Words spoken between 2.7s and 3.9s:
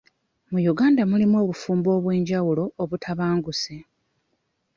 obutabanguse.